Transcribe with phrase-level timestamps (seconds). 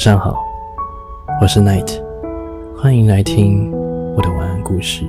[0.00, 0.42] 晚上好，
[1.42, 2.02] 我是 Night，
[2.74, 3.70] 欢迎来听
[4.16, 5.04] 我的晚安故事。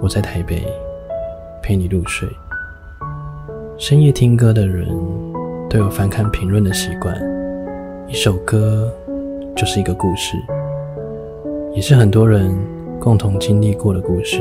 [0.00, 0.64] 我在台北
[1.60, 2.28] 陪你入睡。
[3.76, 4.86] 深夜听歌的人
[5.68, 7.20] 都有翻看评论的习惯，
[8.06, 8.88] 一首歌
[9.56, 10.36] 就是一个故事，
[11.74, 12.56] 也是很多人
[13.00, 14.40] 共同经历过的故事。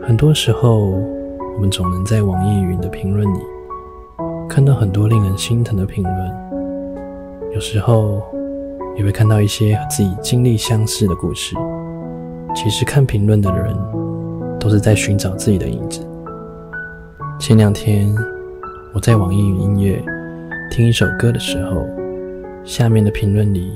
[0.00, 0.92] 很多时候，
[1.56, 3.40] 我们总能在网易云的评论里
[4.48, 6.47] 看到很多令人心疼的评论。
[7.54, 8.22] 有时候
[8.96, 11.56] 也会看到一些和自己经历相似的故事。
[12.54, 13.74] 其实看评论的人
[14.60, 16.06] 都是在寻找自己的影子。
[17.38, 18.14] 前两天
[18.92, 20.02] 我在网易云音乐
[20.70, 21.86] 听一首歌的时候，
[22.64, 23.68] 下面的评论里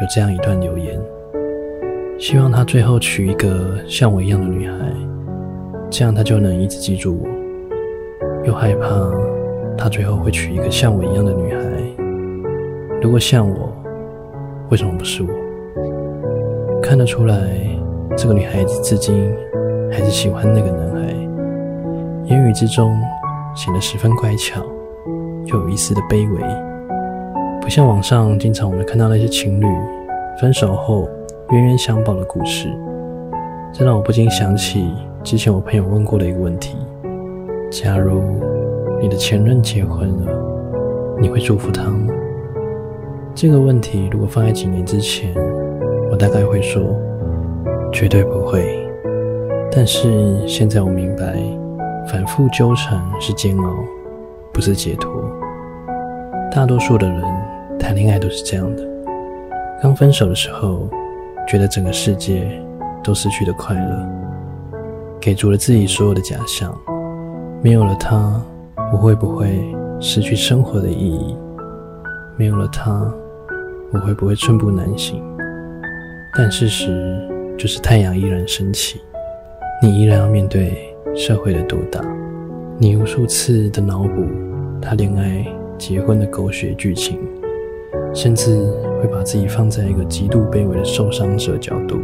[0.00, 1.00] 有这样一段留言：
[2.18, 4.74] 希望他最后娶一个像我一样的女孩，
[5.88, 7.28] 这样他就能一直记住我；
[8.44, 8.88] 又害怕
[9.76, 11.67] 他最后会娶一个像我一样的女孩。
[13.00, 13.72] 如果像我，
[14.70, 15.28] 为什么不是我？
[16.82, 17.36] 看得出来，
[18.16, 19.32] 这个女孩子至今
[19.88, 21.14] 还是喜欢那个男孩，
[22.24, 23.00] 言语之中
[23.54, 24.60] 显得十分乖巧，
[25.44, 26.40] 又有一丝的卑微，
[27.60, 29.66] 不像网上经常我们看到那些情侣
[30.40, 31.08] 分手后
[31.50, 32.68] 冤冤相报的故事。
[33.72, 36.76] 这让我不禁想起之前我朋友问过的一个问题：
[37.70, 38.20] 假如
[39.00, 40.32] 你的前任结婚了，
[41.20, 42.07] 你会祝福他吗？
[43.40, 45.32] 这个问题如果放在几年之前，
[46.10, 46.82] 我大概会说
[47.92, 48.84] 绝对不会。
[49.70, 51.40] 但是现在我明白，
[52.08, 53.76] 反复纠缠是煎熬，
[54.52, 55.08] 不是解脱。
[56.50, 57.22] 大多数的人
[57.78, 58.82] 谈恋爱都是这样的：
[59.80, 60.88] 刚分手的时候，
[61.46, 62.50] 觉得整个世界
[63.04, 64.08] 都失去了快乐，
[65.20, 66.76] 给足了自己所有的假象。
[67.62, 68.42] 没有了他，
[68.92, 69.64] 我会不会
[70.00, 71.36] 失去生活的意义？
[72.36, 73.08] 没有了他。
[73.90, 75.22] 我会不会寸步难行？
[76.36, 76.86] 但事实
[77.56, 79.00] 就是太阳依然升起，
[79.82, 82.00] 你依然要面对社会的毒打。
[82.76, 84.26] 你无数次的脑补
[84.80, 85.44] 他恋爱、
[85.78, 87.18] 结婚的狗血剧情，
[88.14, 88.58] 甚至
[89.00, 91.96] 会把自己放在一个极度卑微的受伤者角度，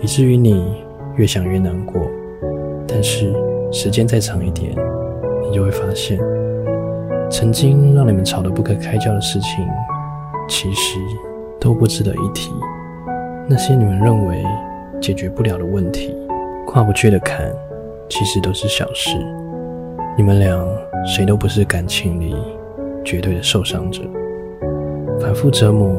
[0.00, 0.74] 以至于你
[1.14, 2.02] 越想越难过。
[2.88, 3.32] 但是
[3.70, 4.74] 时间再长一点，
[5.48, 6.18] 你就会发现，
[7.30, 9.64] 曾经让你们吵得不可开交的事情。
[10.52, 10.98] 其实
[11.58, 12.52] 都不值得一提。
[13.48, 14.44] 那些你们认为
[15.00, 16.14] 解决不了的问题、
[16.66, 17.50] 跨不去的坎，
[18.06, 19.16] 其实都是小事。
[20.14, 20.62] 你们俩
[21.06, 22.36] 谁都不是感情里
[23.02, 24.02] 绝对的受伤者。
[25.18, 25.96] 反复折磨，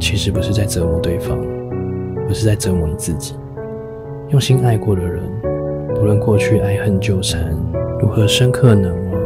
[0.00, 1.38] 其实不是在折磨对方，
[2.28, 3.36] 而是在折磨你自己。
[4.30, 5.22] 用心爱过的人，
[5.94, 7.56] 不论过去爱恨纠缠
[8.00, 9.20] 如何深刻难忘，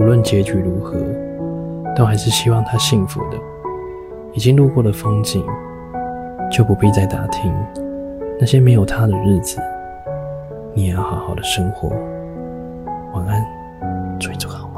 [0.00, 0.96] 无论结局如何，
[1.94, 3.36] 都还是希望他幸福的。
[4.34, 5.44] 已经路过的风景，
[6.50, 7.52] 就不必再打听
[8.40, 9.60] 那些没有他的日子。
[10.74, 11.90] 你也要好好的生活。
[13.12, 13.44] 晚安，
[14.18, 14.71] 祝你做好。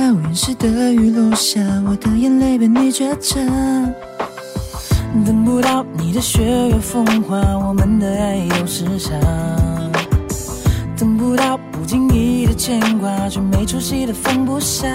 [0.00, 3.38] 等不到原始的雨落下，我的眼泪被你觉察。
[5.26, 9.14] 等不到你的雪月风花，我们的爱有时差。
[10.96, 14.88] 等不到不经意的牵挂，却没出息的放不下。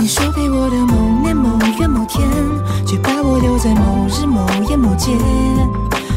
[0.00, 2.26] 你说给我的某年某月某天，
[2.86, 5.12] 却把我留在某日某夜某街。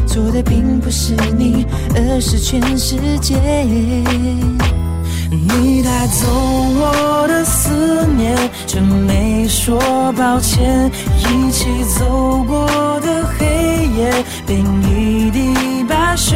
[0.07, 1.65] 错的并不是你，
[1.95, 3.35] 而是全世界。
[5.33, 8.37] 你带走我的思念，
[8.67, 9.79] 却没说
[10.11, 10.91] 抱歉。
[11.19, 12.67] 一起走过
[12.99, 14.11] 的黑夜，
[14.45, 16.35] 变一地白雪。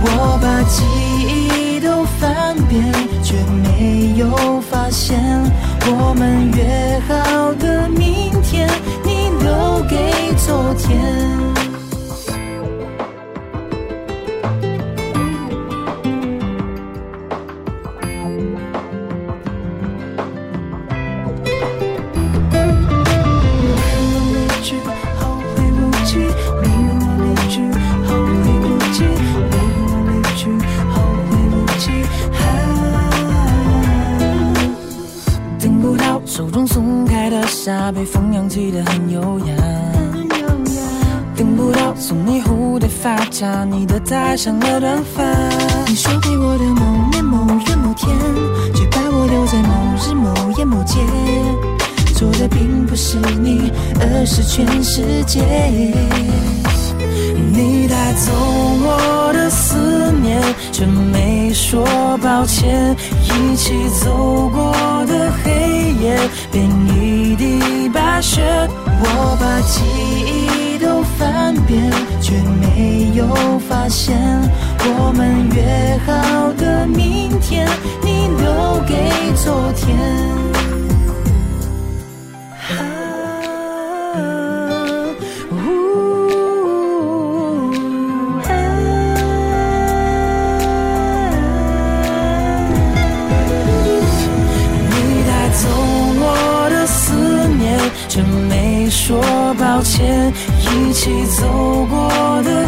[0.00, 0.84] 我把记
[1.26, 2.80] 忆都翻遍，
[3.24, 5.18] 却没有发现
[5.86, 8.70] 我们约好的明天，
[9.02, 11.57] 你留给昨天。
[36.38, 39.56] 手中松开的沙被风扬起的很优雅，
[40.12, 40.82] 很优雅，
[41.34, 45.24] 等不到送你蝴蝶发卡，你的他上了短发，
[45.88, 48.16] 你说陪我的某年某月某天，
[48.72, 51.00] 却把我留在某日某夜某街，
[52.14, 55.42] 错的并不是你，而是全世界。
[57.52, 60.40] 你带走我的思念，
[60.70, 61.84] 却没说
[62.22, 62.94] 抱歉，
[63.24, 63.74] 一起
[64.04, 64.47] 走。
[66.50, 68.42] 变一地白雪。
[69.00, 69.82] 我把记
[70.26, 71.90] 忆都翻遍，
[72.20, 73.26] 却没有
[73.68, 74.16] 发现
[74.80, 77.68] 我们约好的明天，
[78.02, 80.37] 你留给昨天。
[99.78, 100.32] 抱歉。
[100.58, 102.67] 一起走过的